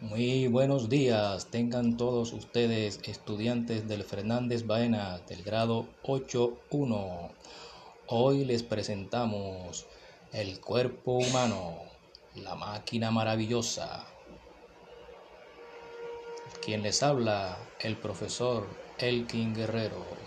[0.00, 7.32] Muy buenos días, tengan todos ustedes estudiantes del Fernández Baena del grado 8.1.
[8.06, 9.86] Hoy les presentamos
[10.32, 11.78] el cuerpo humano,
[12.36, 14.06] la máquina maravillosa.
[16.64, 18.68] Quien les habla, el profesor
[18.98, 20.17] Elkin Guerrero.